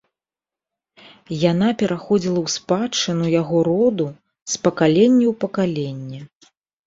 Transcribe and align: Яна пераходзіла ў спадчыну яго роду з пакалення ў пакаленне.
Яна 1.51 1.67
пераходзіла 1.81 2.39
ў 2.39 2.47
спадчыну 2.55 3.25
яго 3.41 3.57
роду 3.69 4.07
з 4.53 4.61
пакалення 4.65 5.25
ў 5.35 5.37
пакаленне. 5.45 6.19